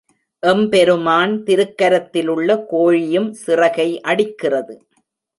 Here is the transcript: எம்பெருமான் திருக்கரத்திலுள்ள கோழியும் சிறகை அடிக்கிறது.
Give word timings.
எம்பெருமான் 0.43 1.33
திருக்கரத்திலுள்ள 1.43 2.55
கோழியும் 2.71 3.27
சிறகை 3.43 3.87
அடிக்கிறது. 4.01 4.75